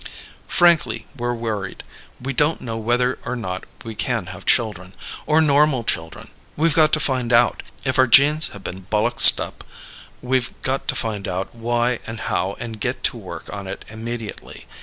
[0.47, 1.83] "Frankly, we're worried.
[2.19, 4.95] We don't know whether or not we can have children.
[5.27, 6.31] Or normal children.
[6.57, 7.61] We've got to find out.
[7.85, 9.63] If our genes have been bollixed up,
[10.19, 14.65] we've got to find out why and how and get to work on it immediately.